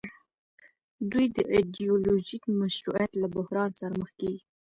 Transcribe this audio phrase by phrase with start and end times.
[1.11, 4.41] دوی د ایډیولوژیک مشروعیت له بحران سره مخ کیږي.